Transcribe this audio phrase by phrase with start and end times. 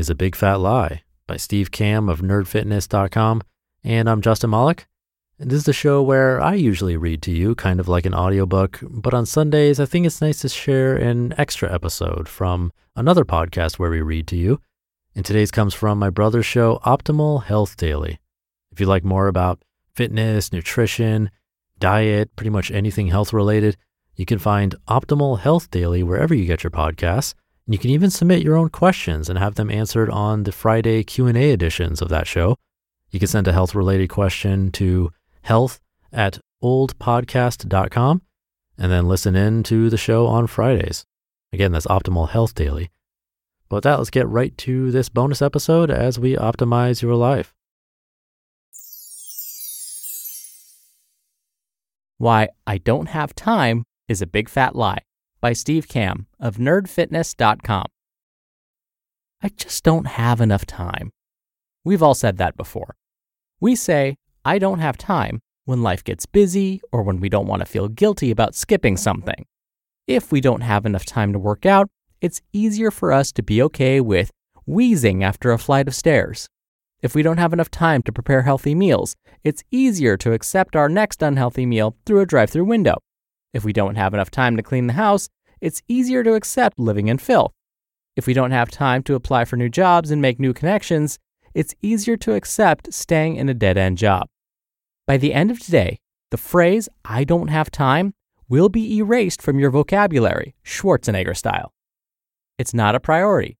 [0.00, 3.42] is a Big Fat Lie by Steve Kamb of nerdfitness.com.
[3.84, 4.54] And I'm Justin.
[4.54, 4.74] And
[5.38, 8.80] this is the show where I usually read to you, kind of like an audiobook,
[8.80, 13.78] but on Sundays, I think it's nice to share an extra episode from another podcast
[13.78, 14.62] where we read to you.
[15.14, 18.20] And today's comes from my brother's show, Optimal Health Daily.
[18.72, 19.62] If you like more about
[19.92, 21.30] fitness, nutrition,
[21.78, 23.76] diet, pretty much anything health related,
[24.16, 27.34] you can find Optimal Health Daily wherever you get your podcasts.
[27.66, 31.52] You can even submit your own questions and have them answered on the Friday Q&A
[31.52, 32.56] editions of that show.
[33.10, 35.10] You can send a health-related question to
[35.42, 35.80] health
[36.12, 38.22] at oldpodcast.com
[38.78, 41.04] and then listen in to the show on Fridays.
[41.52, 42.90] Again, that's Optimal Health Daily.
[43.68, 47.54] But with that, let's get right to this bonus episode as we optimize your life.
[52.18, 55.02] Why I Don't Have Time is a Big Fat Lie
[55.40, 57.86] by Steve Kamb of nerdfitness.com.
[59.42, 61.10] I just don't have enough time.
[61.84, 62.96] We've all said that before.
[63.58, 67.60] We say, I don't have time when life gets busy or when we don't want
[67.60, 69.46] to feel guilty about skipping something.
[70.06, 71.88] If we don't have enough time to work out,
[72.20, 74.30] it's easier for us to be okay with
[74.66, 76.48] wheezing after a flight of stairs.
[77.02, 80.88] If we don't have enough time to prepare healthy meals, it's easier to accept our
[80.88, 82.98] next unhealthy meal through a drive through window.
[83.52, 85.28] If we don't have enough time to clean the house,
[85.60, 87.52] it's easier to accept living in filth.
[88.16, 91.18] If we don't have time to apply for new jobs and make new connections,
[91.54, 94.28] it's easier to accept staying in a dead end job.
[95.06, 95.98] By the end of today,
[96.30, 98.14] the phrase, I don't have time,
[98.48, 101.72] will be erased from your vocabulary, Schwarzenegger style.
[102.58, 103.58] It's not a priority.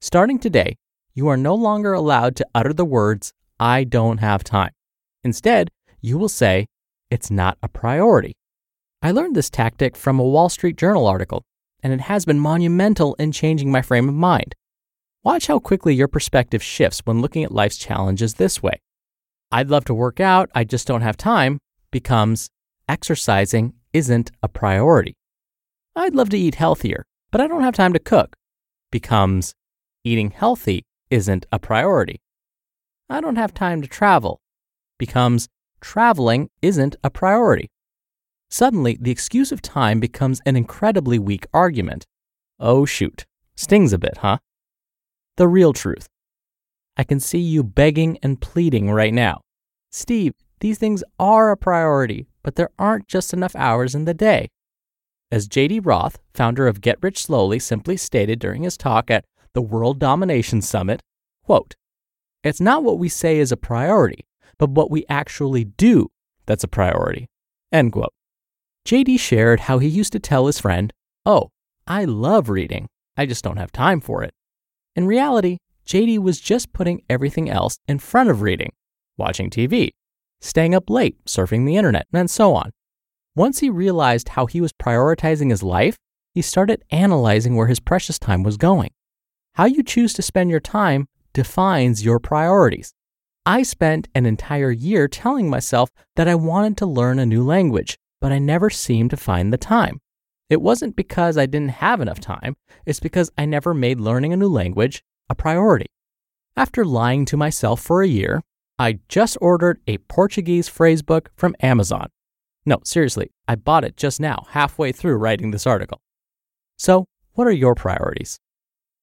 [0.00, 0.76] Starting today,
[1.14, 4.72] you are no longer allowed to utter the words, I don't have time.
[5.22, 6.66] Instead, you will say,
[7.10, 8.34] It's not a priority.
[9.02, 11.42] I learned this tactic from a Wall Street Journal article,
[11.82, 14.54] and it has been monumental in changing my frame of mind.
[15.24, 18.78] Watch how quickly your perspective shifts when looking at life's challenges this way.
[19.50, 21.60] I'd love to work out, I just don't have time,
[21.90, 22.50] becomes
[22.90, 25.16] exercising isn't a priority.
[25.96, 28.36] I'd love to eat healthier, but I don't have time to cook,
[28.92, 29.54] becomes
[30.04, 32.20] eating healthy isn't a priority.
[33.08, 34.40] I don't have time to travel,
[34.98, 35.48] becomes
[35.80, 37.70] traveling isn't a priority.
[38.50, 42.04] Suddenly, the excuse of time becomes an incredibly weak argument.
[42.58, 43.24] Oh, shoot.
[43.54, 44.38] Stings a bit, huh?
[45.36, 46.08] The real truth.
[46.96, 49.40] I can see you begging and pleading right now.
[49.90, 54.48] Steve, these things are a priority, but there aren't just enough hours in the day.
[55.30, 55.80] As J.D.
[55.80, 59.24] Roth, founder of Get Rich Slowly, simply stated during his talk at
[59.54, 61.00] the World Domination Summit,
[61.44, 61.76] quote,
[62.42, 64.26] It's not what we say is a priority,
[64.58, 66.08] but what we actually do
[66.46, 67.28] that's a priority.
[67.72, 68.12] End quote.
[68.86, 70.92] JD shared how he used to tell his friend,
[71.26, 71.50] Oh,
[71.86, 72.88] I love reading.
[73.16, 74.32] I just don't have time for it.
[74.96, 78.72] In reality, JD was just putting everything else in front of reading,
[79.16, 79.90] watching TV,
[80.40, 82.70] staying up late, surfing the internet, and so on.
[83.36, 85.96] Once he realized how he was prioritizing his life,
[86.34, 88.90] he started analyzing where his precious time was going.
[89.54, 92.92] How you choose to spend your time defines your priorities.
[93.46, 97.98] I spent an entire year telling myself that I wanted to learn a new language,
[98.20, 100.00] but I never seemed to find the time.
[100.48, 104.36] It wasn't because I didn't have enough time, it's because I never made learning a
[104.36, 105.86] new language a priority.
[106.56, 108.42] After lying to myself for a year,
[108.78, 112.08] I just ordered a Portuguese phrase book from Amazon.
[112.66, 116.00] No, seriously, I bought it just now, halfway through writing this article.
[116.76, 118.38] So, what are your priorities?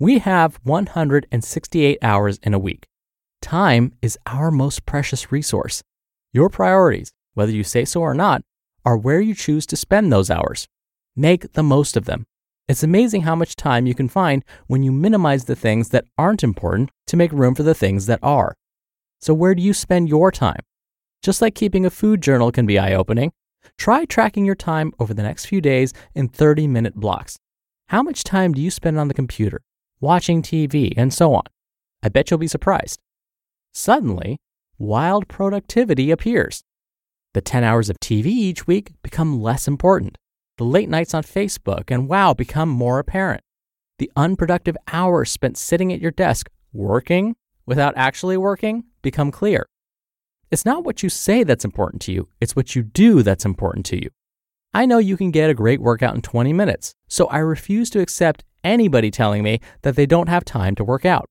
[0.00, 2.86] We have 168 hours in a week.
[3.40, 5.82] Time is our most precious resource.
[6.32, 8.42] Your priorities, whether you say so or not,
[8.88, 10.66] are where you choose to spend those hours.
[11.14, 12.24] Make the most of them.
[12.68, 16.42] It's amazing how much time you can find when you minimize the things that aren't
[16.42, 18.54] important to make room for the things that are.
[19.20, 20.62] So, where do you spend your time?
[21.22, 23.30] Just like keeping a food journal can be eye opening,
[23.76, 27.36] try tracking your time over the next few days in 30 minute blocks.
[27.88, 29.60] How much time do you spend on the computer,
[30.00, 31.44] watching TV, and so on?
[32.02, 33.00] I bet you'll be surprised.
[33.74, 34.38] Suddenly,
[34.78, 36.64] wild productivity appears.
[37.38, 40.18] The 10 hours of TV each week become less important.
[40.56, 43.42] The late nights on Facebook and WoW become more apparent.
[44.00, 49.68] The unproductive hours spent sitting at your desk working without actually working become clear.
[50.50, 53.86] It's not what you say that's important to you, it's what you do that's important
[53.86, 54.10] to you.
[54.74, 58.00] I know you can get a great workout in 20 minutes, so I refuse to
[58.00, 61.30] accept anybody telling me that they don't have time to work out.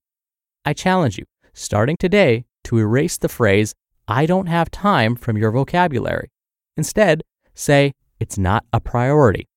[0.63, 3.75] I challenge you, starting today, to erase the phrase,
[4.07, 6.31] I don't have time from your vocabulary.
[6.77, 7.23] Instead,
[7.53, 9.47] say, it's not a priority.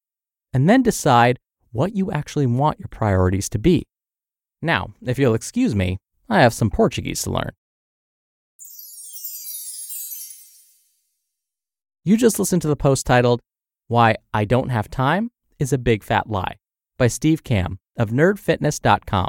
[0.52, 1.38] And then decide
[1.72, 3.86] what you actually want your priorities to be.
[4.60, 5.98] Now, if you'll excuse me,
[6.28, 7.52] I have some Portuguese to learn.
[12.04, 13.40] You just listened to the post titled,
[13.86, 16.56] Why I Don't Have Time is a Big Fat Lie
[16.98, 19.28] by Steve Kamb of nerdfitness.com.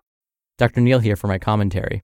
[0.61, 0.79] Dr.
[0.79, 2.03] Neal here for my commentary.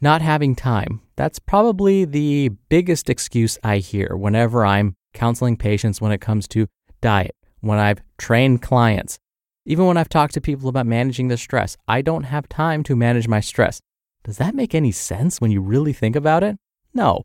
[0.00, 1.02] Not having time.
[1.16, 6.68] That's probably the biggest excuse I hear whenever I'm counseling patients when it comes to
[7.02, 9.18] diet, when I've trained clients,
[9.66, 11.76] even when I've talked to people about managing their stress.
[11.86, 13.82] I don't have time to manage my stress.
[14.24, 16.56] Does that make any sense when you really think about it?
[16.94, 17.24] No.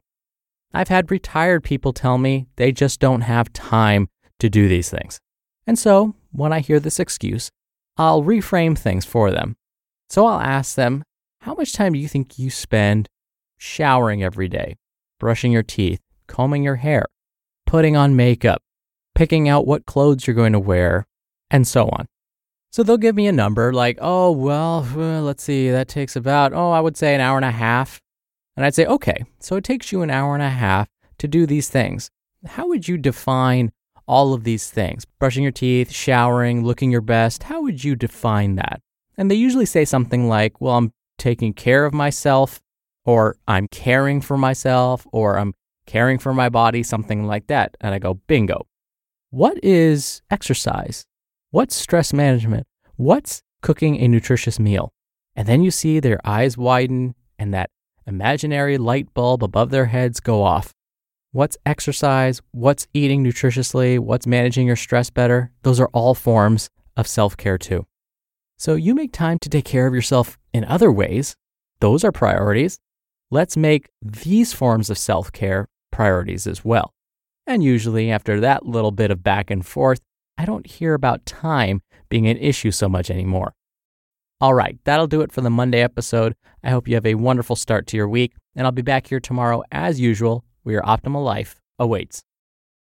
[0.74, 4.10] I've had retired people tell me they just don't have time
[4.40, 5.18] to do these things.
[5.66, 7.50] And so, when I hear this excuse,
[7.96, 9.56] I'll reframe things for them.
[10.10, 11.04] So I'll ask them,
[11.42, 13.08] how much time do you think you spend
[13.58, 14.76] showering every day,
[15.20, 17.06] brushing your teeth, combing your hair,
[17.66, 18.62] putting on makeup,
[19.14, 21.06] picking out what clothes you're going to wear,
[21.50, 22.08] and so on?
[22.72, 26.54] So they'll give me a number like, oh, well, uh, let's see, that takes about,
[26.54, 28.02] oh, I would say an hour and a half.
[28.58, 30.88] And I'd say, okay, so it takes you an hour and a half
[31.20, 32.10] to do these things.
[32.46, 33.72] How would you define
[34.08, 35.06] all of these things?
[35.20, 37.44] Brushing your teeth, showering, looking your best.
[37.44, 38.82] How would you define that?
[39.18, 42.62] And they usually say something like, well, I'm taking care of myself,
[43.06, 45.54] or I'm caring for myself, or I'm
[45.86, 47.78] caring for my body, something like that.
[47.80, 48.68] And I go, bingo.
[49.30, 51.06] What is exercise?
[51.52, 52.68] What's stress management?
[52.96, 54.94] What's cooking a nutritious meal?
[55.36, 57.70] And then you see their eyes widen and that
[58.08, 60.72] imaginary light bulb above their heads go off.
[61.32, 62.42] What's exercise?
[62.52, 64.00] What's eating nutritiously?
[64.00, 65.52] What's managing your stress better?
[65.64, 67.86] Those are all forms of self care, too.
[68.58, 71.36] So you make time to take care of yourself in other ways.
[71.80, 72.80] Those are priorities.
[73.32, 76.94] Let's make these forms of self care priorities as well.
[77.48, 80.02] And usually, after that little bit of back and forth,
[80.38, 83.54] I don't hear about time being an issue so much anymore.
[84.42, 86.36] All right, that'll do it for the Monday episode.
[86.64, 89.20] I hope you have a wonderful start to your week, and I'll be back here
[89.20, 92.24] tomorrow as usual where your optimal life awaits.